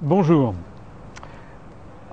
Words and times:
Bonjour. 0.00 0.54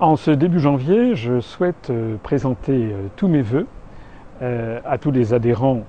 En 0.00 0.16
ce 0.16 0.32
début 0.32 0.58
janvier, 0.58 1.14
je 1.14 1.38
souhaite 1.38 1.90
euh, 1.90 2.16
présenter 2.20 2.72
euh, 2.72 3.06
tous 3.14 3.28
mes 3.28 3.42
voeux 3.42 3.68
euh, 4.42 4.80
à 4.84 4.98
tous 4.98 5.12
les 5.12 5.34
adhérents 5.34 5.84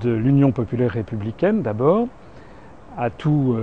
de 0.00 0.10
l'Union 0.10 0.50
populaire 0.50 0.92
républicaine 0.92 1.60
d'abord, 1.60 2.08
à 2.96 3.10
tous 3.10 3.54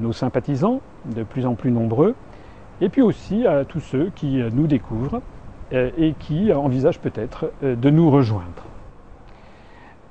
nos 0.00 0.14
sympathisants, 0.14 0.80
de 1.04 1.22
plus 1.22 1.44
en 1.44 1.54
plus 1.54 1.70
nombreux, 1.70 2.14
et 2.80 2.88
puis 2.88 3.02
aussi 3.02 3.46
à 3.46 3.66
tous 3.66 3.80
ceux 3.80 4.10
qui 4.14 4.42
nous 4.54 4.66
découvrent 4.66 5.20
et 5.70 6.14
qui 6.18 6.50
envisagent 6.52 6.98
peut-être 7.00 7.52
de 7.62 7.90
nous 7.90 8.10
rejoindre. 8.10 8.64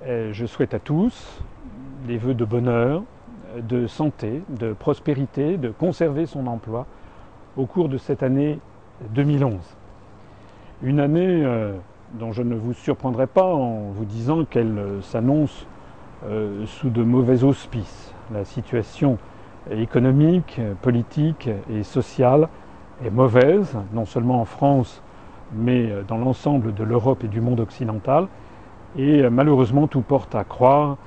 Je 0.06 0.46
souhaite 0.46 0.74
à 0.76 0.80
tous 0.80 1.42
des 2.06 2.18
vœux 2.18 2.36
de 2.36 2.46
bonheur, 2.46 3.04
de 3.58 3.88
santé, 3.88 4.44
de 4.50 4.74
prospérité, 4.74 5.58
de 5.58 5.70
conserver 5.70 6.26
son 6.26 6.46
emploi 6.48 6.86
au 7.58 7.66
cours 7.66 7.90
de 7.90 7.98
cette 7.98 8.24
année 8.24 8.60
2011. 9.12 9.56
Une 10.84 11.00
année 11.00 11.44
euh, 11.44 11.74
dont 12.14 12.32
je 12.32 12.44
ne 12.44 12.56
vous 12.56 12.74
surprendrai 12.74 13.26
pas 13.26 13.54
en 13.54 13.92
vous 13.96 14.06
disant 14.06 14.46
qu'elle 14.46 14.78
euh, 14.78 15.02
s'annonce 15.02 15.66
euh, 16.28 16.66
sous 16.68 16.90
de 16.90 17.04
mauvais 17.04 17.44
auspices. 17.44 18.14
La 18.32 18.46
situation 18.46 19.18
économique, 19.72 20.62
politique 20.82 21.50
et 21.70 21.84
sociale 21.84 22.48
est 23.04 23.10
mauvaise, 23.10 23.76
non 23.92 24.06
seulement 24.06 24.42
en 24.42 24.46
France, 24.46 25.02
mais 25.54 25.90
dans 26.08 26.18
l'ensemble 26.18 26.74
de 26.74 26.84
l'Europe 26.84 27.24
et 27.24 27.28
du 27.28 27.42
monde 27.42 27.60
occidental. 27.60 28.28
Et 28.98 29.30
malheureusement, 29.30 29.88
tout 29.88 30.02
porte 30.02 30.36
à 30.36 30.44
croire 30.46 30.98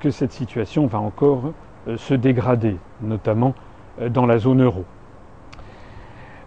que 0.00 0.10
cette 0.10 0.32
situation 0.32 0.86
va 0.86 0.98
encore 0.98 1.52
se 1.96 2.14
dégrader, 2.14 2.76
notamment 3.00 3.54
dans 4.10 4.26
la 4.26 4.38
zone 4.38 4.62
euro. 4.62 4.84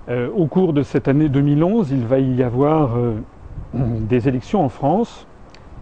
Euh, 0.08 0.30
au 0.36 0.46
cours 0.46 0.74
de 0.74 0.84
cette 0.84 1.08
année 1.08 1.30
2011, 1.30 1.90
il 1.90 2.06
va 2.06 2.20
y 2.20 2.44
avoir 2.44 2.96
euh, 2.96 3.16
des 3.74 4.28
élections 4.28 4.64
en 4.64 4.70
France, 4.70 5.26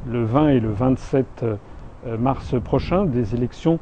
le 0.08 0.24
20 0.24 0.48
et 0.50 0.60
le 0.62 0.72
27 0.72 1.44
euh, 1.44 2.18
mars 2.18 2.56
prochain, 2.64 3.06
des 3.06 3.36
élections 3.36 3.80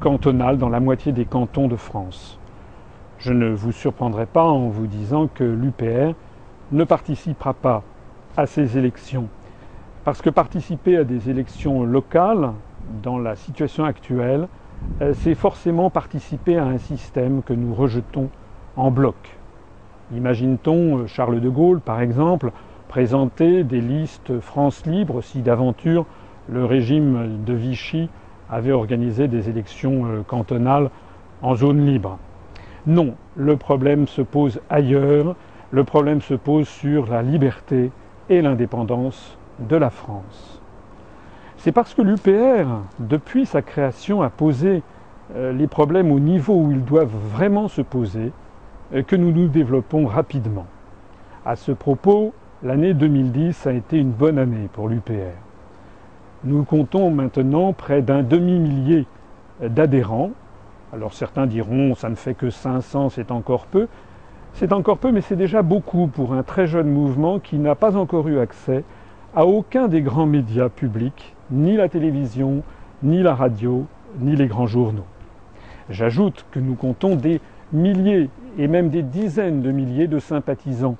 cantonales 0.00 0.58
dans 0.58 0.70
la 0.70 0.80
moitié 0.80 1.12
des 1.12 1.24
cantons 1.24 1.68
de 1.68 1.76
France. 1.76 2.40
Je 3.18 3.32
ne 3.32 3.50
vous 3.50 3.70
surprendrai 3.70 4.26
pas 4.26 4.44
en 4.44 4.68
vous 4.68 4.88
disant 4.88 5.28
que 5.32 5.44
l'UPR 5.44 6.14
ne 6.72 6.82
participera 6.82 7.54
pas 7.54 7.84
à 8.36 8.46
ces 8.46 8.76
élections. 8.76 9.28
Parce 10.04 10.20
que 10.20 10.30
participer 10.30 10.96
à 10.96 11.04
des 11.04 11.30
élections 11.30 11.84
locales, 11.84 12.52
dans 13.04 13.18
la 13.18 13.36
situation 13.36 13.84
actuelle, 13.84 14.48
c'est 15.12 15.36
forcément 15.36 15.90
participer 15.90 16.56
à 16.56 16.64
un 16.64 16.78
système 16.78 17.42
que 17.42 17.52
nous 17.52 17.74
rejetons 17.74 18.30
en 18.74 18.90
bloc. 18.90 19.38
Imagine-t-on 20.14 20.98
euh, 20.98 21.06
Charles 21.06 21.40
de 21.40 21.48
Gaulle, 21.48 21.80
par 21.80 22.00
exemple, 22.00 22.52
présenter 22.88 23.62
des 23.62 23.80
listes 23.80 24.40
France 24.40 24.86
libre 24.86 25.22
si 25.22 25.42
d'aventure 25.42 26.06
le 26.48 26.64
régime 26.64 27.44
de 27.44 27.52
Vichy 27.52 28.08
avait 28.50 28.72
organisé 28.72 29.28
des 29.28 29.50
élections 29.50 30.06
euh, 30.06 30.22
cantonales 30.26 30.90
en 31.42 31.54
zone 31.54 31.84
libre? 31.84 32.18
Non, 32.86 33.16
le 33.36 33.56
problème 33.56 34.06
se 34.06 34.22
pose 34.22 34.60
ailleurs, 34.70 35.36
le 35.70 35.84
problème 35.84 36.22
se 36.22 36.34
pose 36.34 36.66
sur 36.66 37.06
la 37.08 37.22
liberté 37.22 37.90
et 38.30 38.40
l'indépendance 38.40 39.36
de 39.58 39.76
la 39.76 39.90
France. 39.90 40.62
C'est 41.58 41.72
parce 41.72 41.92
que 41.92 42.00
l'UPR, 42.00 42.66
depuis 42.98 43.44
sa 43.44 43.60
création, 43.60 44.22
a 44.22 44.30
posé 44.30 44.82
euh, 45.34 45.52
les 45.52 45.66
problèmes 45.66 46.12
au 46.12 46.20
niveau 46.20 46.54
où 46.54 46.70
ils 46.70 46.84
doivent 46.84 47.14
vraiment 47.34 47.68
se 47.68 47.82
poser, 47.82 48.32
que 49.06 49.16
nous 49.16 49.32
nous 49.32 49.48
développons 49.48 50.06
rapidement. 50.06 50.66
À 51.44 51.56
ce 51.56 51.72
propos, 51.72 52.32
l'année 52.62 52.94
2010 52.94 53.66
a 53.66 53.72
été 53.72 53.98
une 53.98 54.10
bonne 54.10 54.38
année 54.38 54.68
pour 54.72 54.88
l'UPR. 54.88 55.36
Nous 56.44 56.64
comptons 56.64 57.10
maintenant 57.10 57.72
près 57.72 58.00
d'un 58.00 58.22
demi-millier 58.22 59.06
d'adhérents. 59.60 60.30
Alors 60.92 61.12
certains 61.12 61.46
diront 61.46 61.94
ça 61.94 62.08
ne 62.08 62.14
fait 62.14 62.34
que 62.34 62.50
500, 62.50 63.10
c'est 63.10 63.30
encore 63.30 63.66
peu. 63.66 63.88
C'est 64.54 64.72
encore 64.72 64.98
peu, 64.98 65.12
mais 65.12 65.20
c'est 65.20 65.36
déjà 65.36 65.62
beaucoup 65.62 66.06
pour 66.06 66.32
un 66.32 66.42
très 66.42 66.66
jeune 66.66 66.88
mouvement 66.88 67.38
qui 67.38 67.58
n'a 67.58 67.74
pas 67.74 67.96
encore 67.96 68.28
eu 68.28 68.38
accès 68.38 68.84
à 69.36 69.46
aucun 69.46 69.88
des 69.88 70.00
grands 70.00 70.26
médias 70.26 70.68
publics, 70.68 71.34
ni 71.50 71.76
la 71.76 71.88
télévision, 71.88 72.62
ni 73.02 73.22
la 73.22 73.34
radio, 73.34 73.86
ni 74.18 74.34
les 74.34 74.46
grands 74.46 74.66
journaux. 74.66 75.04
J'ajoute 75.90 76.46
que 76.50 76.58
nous 76.58 76.74
comptons 76.74 77.14
des 77.14 77.40
milliers 77.72 78.30
et 78.58 78.66
même 78.68 78.90
des 78.90 79.02
dizaines 79.02 79.62
de 79.62 79.70
milliers 79.70 80.08
de 80.08 80.18
sympathisants. 80.18 80.96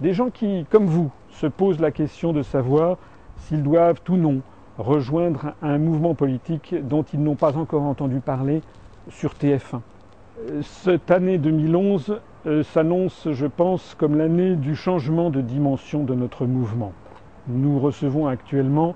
Des 0.00 0.14
gens 0.14 0.30
qui, 0.30 0.64
comme 0.70 0.86
vous, 0.86 1.10
se 1.30 1.46
posent 1.46 1.80
la 1.80 1.90
question 1.90 2.32
de 2.32 2.42
savoir 2.42 2.96
s'ils 3.36 3.62
doivent 3.62 4.00
ou 4.08 4.16
non 4.16 4.40
rejoindre 4.78 5.54
un 5.62 5.78
mouvement 5.78 6.14
politique 6.14 6.74
dont 6.88 7.02
ils 7.02 7.22
n'ont 7.22 7.34
pas 7.34 7.58
encore 7.58 7.82
entendu 7.82 8.20
parler 8.20 8.62
sur 9.10 9.32
TF1. 9.34 9.80
Cette 10.62 11.10
année 11.10 11.38
2011 11.38 12.20
euh, 12.46 12.62
s'annonce, 12.62 13.28
je 13.30 13.46
pense, 13.46 13.94
comme 13.98 14.16
l'année 14.16 14.56
du 14.56 14.74
changement 14.74 15.30
de 15.30 15.40
dimension 15.40 16.04
de 16.04 16.14
notre 16.14 16.46
mouvement. 16.46 16.92
Nous 17.48 17.78
recevons 17.78 18.26
actuellement 18.28 18.94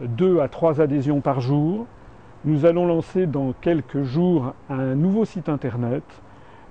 deux 0.00 0.40
à 0.40 0.48
trois 0.48 0.80
adhésions 0.80 1.20
par 1.20 1.40
jour. 1.40 1.86
Nous 2.44 2.66
allons 2.66 2.86
lancer 2.86 3.26
dans 3.26 3.52
quelques 3.60 4.02
jours 4.02 4.54
un 4.68 4.94
nouveau 4.94 5.24
site 5.24 5.48
internet 5.48 6.02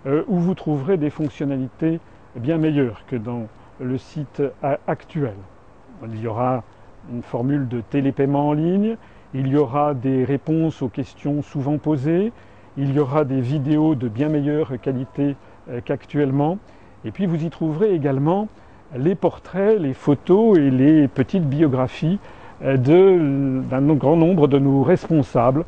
euh, 0.07 0.23
où 0.27 0.39
vous 0.39 0.55
trouverez 0.55 0.97
des 0.97 1.11
fonctionnalités 1.11 1.99
bien 2.35 2.57
meilleures 2.57 3.03
que 3.05 3.15
dans 3.15 3.47
le 3.79 3.97
site 3.97 4.41
actuel. 4.87 5.33
Il 6.07 6.19
y 6.19 6.27
aura 6.27 6.63
une 7.11 7.21
formule 7.21 7.67
de 7.67 7.81
télépaiement 7.81 8.49
en 8.49 8.53
ligne, 8.53 8.95
il 9.33 9.47
y 9.47 9.57
aura 9.57 9.93
des 9.93 10.23
réponses 10.23 10.81
aux 10.81 10.87
questions 10.87 11.41
souvent 11.41 11.77
posées, 11.77 12.31
il 12.77 12.93
y 12.93 12.99
aura 12.99 13.25
des 13.25 13.41
vidéos 13.41 13.95
de 13.95 14.07
bien 14.07 14.29
meilleure 14.29 14.79
qualité 14.81 15.35
euh, 15.69 15.81
qu'actuellement, 15.83 16.57
et 17.05 17.11
puis 17.11 17.25
vous 17.25 17.43
y 17.43 17.49
trouverez 17.49 17.93
également 17.93 18.47
les 18.95 19.15
portraits, 19.15 19.79
les 19.79 19.93
photos 19.93 20.57
et 20.57 20.71
les 20.71 21.07
petites 21.07 21.47
biographies 21.47 22.19
euh, 22.63 22.77
d'un 22.77 23.93
grand 23.95 24.15
nombre 24.15 24.47
de 24.47 24.57
nos 24.57 24.83
responsables 24.83 25.65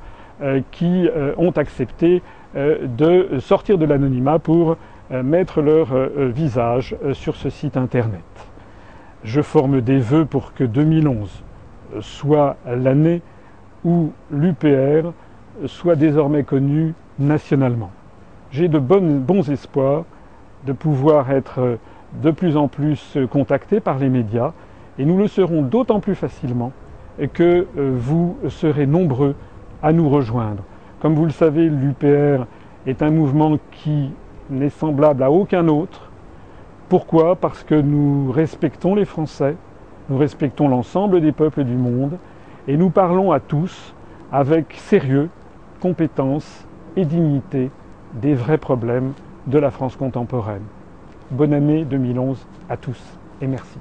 qui 0.72 1.08
ont 1.38 1.52
accepté 1.52 2.22
de 2.56 3.40
sortir 3.40 3.78
de 3.78 3.86
l'anonymat 3.86 4.38
pour 4.38 4.78
euh, 5.12 5.22
mettre 5.22 5.62
leur 5.62 5.92
euh, 5.92 6.32
visage 6.34 6.96
sur 7.12 7.36
ce 7.36 7.50
site 7.50 7.76
internet. 7.76 8.24
Je 9.24 9.42
forme 9.42 9.82
des 9.82 10.00
vœux 10.00 10.26
pour 10.26 10.54
que 10.54 10.64
2011 10.64 11.44
soit 12.00 12.56
l'année 12.66 13.22
où 13.84 14.12
l'UPR 14.32 15.12
soit 15.66 15.96
désormais 15.96 16.44
connue 16.44 16.94
nationalement. 17.20 17.92
J'ai 18.52 18.70
de 18.70 18.80
bons 18.80 19.50
espoirs 19.52 20.06
de 20.66 20.72
pouvoir 20.72 21.32
être 21.32 21.78
de 22.22 22.32
plus 22.32 22.58
en 22.58 22.68
plus 22.68 23.18
contacté 23.30 23.80
par 23.80 24.00
les 24.00 24.10
médias 24.10 24.54
et 24.98 25.06
nous 25.06 25.18
le 25.18 25.28
serons 25.28 25.62
d'autant 25.62 26.00
plus 26.00 26.16
facilement 26.16 26.72
que 27.34 27.68
vous 27.76 28.38
serez 28.50 28.88
nombreux 28.88 29.36
à 29.84 29.94
nous 29.94 30.10
rejoindre. 30.10 30.64
Comme 31.04 31.16
vous 31.16 31.26
le 31.26 31.32
savez, 31.32 31.68
l'UPR 31.68 32.46
est 32.88 33.02
un 33.02 33.12
mouvement 33.12 33.58
qui 33.72 34.10
n'est 34.50 34.70
semblable 34.70 35.22
à 35.22 35.32
aucun 35.32 35.68
autre. 35.68 36.10
Pourquoi? 36.88 37.36
Parce 37.36 37.62
que 37.66 37.76
nous 37.76 38.32
respectons 38.32 38.96
les 38.96 39.04
Français, 39.04 39.58
nous 40.10 40.18
respectons 40.18 40.70
l'ensemble 40.70 41.20
des 41.20 41.34
peuples 41.34 41.66
du 41.66 41.76
monde 41.76 42.18
et 42.70 42.78
nous 42.78 42.90
parlons 42.90 43.34
à 43.34 43.42
tous 43.42 43.94
avec 44.32 44.76
sérieux, 44.78 45.30
compétence 45.82 46.66
et 46.96 47.04
dignité 47.04 47.70
des 48.14 48.34
vrais 48.34 48.58
problèmes 48.58 49.12
de 49.48 49.60
la 49.60 49.72
France 49.72 49.98
contemporaine. 49.98 50.64
Bonne 51.32 51.52
année 51.52 51.84
2011 51.84 52.48
à 52.70 52.78
tous 52.78 53.02
et 53.42 53.48
merci. 53.48 53.78